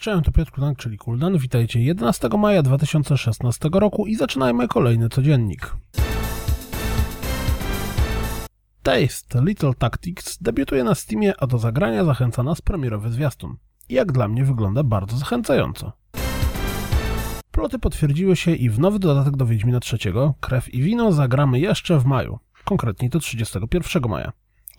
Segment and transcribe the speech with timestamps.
[0.00, 1.38] cześć, to Piotr Kudank, czyli Kuldan.
[1.38, 5.76] Witajcie 11 maja 2016 roku i zaczynajmy kolejny codziennik.
[8.82, 13.56] Taste Little Tactics debiutuje na Steamie, a do zagrania zachęca nas premierowy zwiastun.
[13.88, 15.92] Jak dla mnie wygląda bardzo zachęcająco.
[17.50, 21.98] Ploty potwierdziły się i w nowy dodatek do Wiedźmina III, Krew i Wino, zagramy jeszcze
[21.98, 24.32] w maju, konkretnie to 31 maja.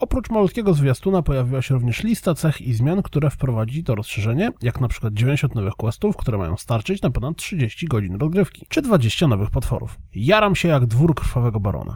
[0.03, 4.81] Oprócz malutkiego zwiastuna pojawiła się również lista cech i zmian, które wprowadzi to rozszerzenie, jak
[4.81, 9.27] na przykład 90 nowych questów, które mają starczyć na ponad 30 godzin rozgrywki, czy 20
[9.27, 9.97] nowych potworów.
[10.15, 11.93] Jaram się jak dwór krwawego barona.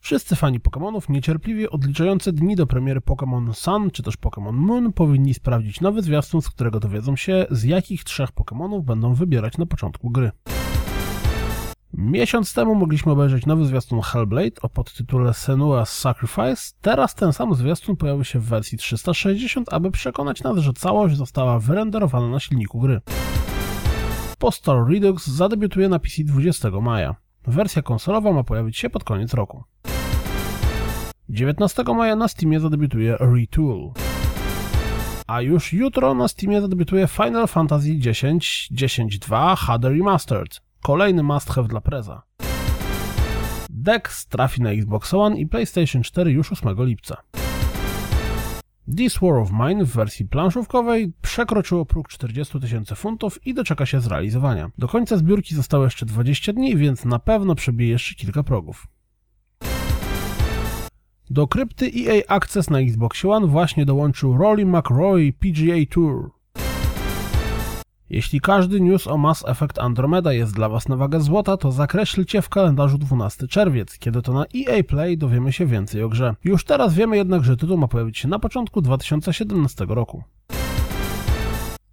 [0.00, 5.34] Wszyscy fani Pokémonów, niecierpliwie odliczający dni do premiery Pokémon Sun czy też Pokémon Moon, powinni
[5.34, 10.10] sprawdzić nowy zwiastun, z którego dowiedzą się, z jakich trzech Pokémonów będą wybierać na początku
[10.10, 10.30] gry.
[11.98, 16.72] Miesiąc temu mogliśmy obejrzeć nowy zwiastun Hellblade o podtytule Senua's Sacrifice.
[16.80, 21.58] Teraz ten sam zwiastun pojawił się w wersji 360, aby przekonać nas, że całość została
[21.58, 23.00] wyrenderowana na silniku gry.
[24.38, 27.14] Postal Redux zadebiutuje na PC 20 maja.
[27.46, 29.64] Wersja konsolowa ma pojawić się pod koniec roku.
[31.28, 33.92] 19 maja na Steamie zadebiutuje Retool.
[35.26, 38.18] A już jutro na Steamie zadebiutuje Final Fantasy X
[38.72, 40.65] 10.2 HD Remastered.
[40.86, 42.22] Kolejny must have dla Preza.
[43.70, 47.16] Dex trafi na Xbox One i PlayStation 4 już 8 lipca.
[48.96, 54.00] This War of Mine w wersji planszówkowej przekroczyło próg 40 tysięcy funtów i doczeka się
[54.00, 54.70] zrealizowania.
[54.78, 58.86] Do końca zbiórki zostało jeszcze 20 dni, więc na pewno przebije jeszcze kilka progów.
[61.30, 66.35] Do krypty EA Access na Xbox One właśnie dołączył Rolly McRoy PGA Tour.
[68.10, 72.42] Jeśli każdy news o Mass Effect Andromeda jest dla Was na wagę złota, to zakreślcie
[72.42, 76.34] w kalendarzu 12 czerwiec, kiedy to na EA Play dowiemy się więcej o grze.
[76.44, 80.22] Już teraz wiemy jednak, że tytuł ma pojawić się na początku 2017 roku.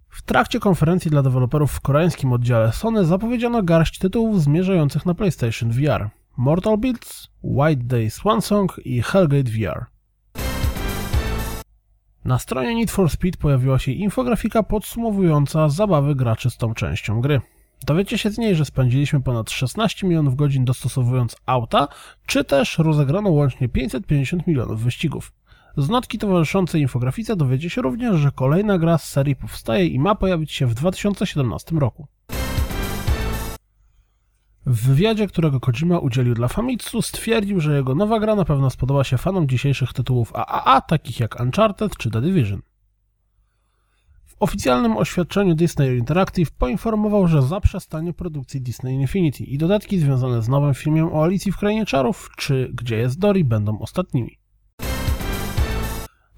[0.08, 5.70] W trakcie konferencji dla deweloperów w koreańskim oddziale Sony zapowiedziano garść tytułów zmierzających na PlayStation
[5.70, 6.10] VR.
[6.36, 9.93] Mortal Beats, White Day Swansong i Hellgate VR.
[12.24, 17.40] Na stronie Need for Speed pojawiła się infografika podsumowująca zabawy graczy z tą częścią gry.
[17.86, 21.88] Dowiecie się z niej, że spędziliśmy ponad 16 milionów godzin dostosowując auta,
[22.26, 25.32] czy też rozegrano łącznie 550 milionów wyścigów.
[25.76, 30.14] Z notki towarzyszącej infografice dowiecie się również, że kolejna gra z serii powstaje i ma
[30.14, 32.06] pojawić się w 2017 roku.
[34.66, 39.04] W wywiadzie, którego Kojima udzielił dla Famitsu, stwierdził, że jego nowa gra na pewno spodoba
[39.04, 42.62] się fanom dzisiejszych tytułów AAA, takich jak Uncharted czy The Division.
[44.26, 50.48] W oficjalnym oświadczeniu Disney Interactive poinformował, że zaprzestanie produkcji Disney Infinity i dodatki związane z
[50.48, 54.38] nowym filmem o Alicji w Krainie Czarów czy Gdzie jest Dory będą ostatnimi.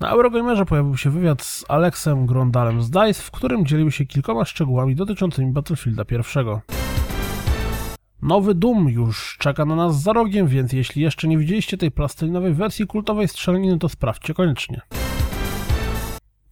[0.00, 4.44] Na Eurogamerze pojawił się wywiad z Alexem Grondalem z DICE, w którym dzielił się kilkoma
[4.44, 6.85] szczegółami dotyczącymi Battlefielda I.
[8.22, 12.54] Nowy Doom już czeka na nas za rogiem, więc jeśli jeszcze nie widzieliście tej plastelinowej
[12.54, 14.80] wersji kultowej strzelaniny, to sprawdźcie koniecznie.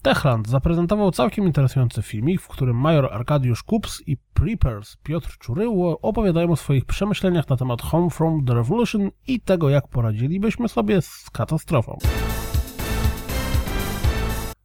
[0.02, 6.50] Techland zaprezentował całkiem interesujący filmik, w którym major Arkadiusz Kups i Preppers Piotr Czuryło opowiadają
[6.50, 11.30] o swoich przemyśleniach na temat Home from the Revolution i tego, jak poradzilibyśmy sobie z
[11.32, 11.98] katastrofą.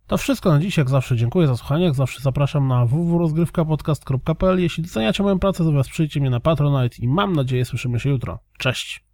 [0.09, 4.83] To wszystko na dziś, jak zawsze dziękuję za słuchanie, jak zawsze zapraszam na www.rozgrywkapodcast.pl Jeśli
[4.83, 8.39] doceniacie moją pracę, to wesprzyjcie mnie na Patronite i mam nadzieję słyszymy się jutro.
[8.57, 9.08] Cześć!